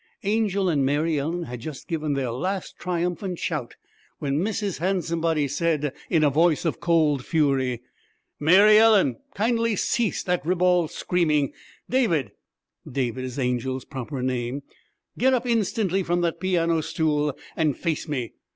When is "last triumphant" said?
2.31-3.37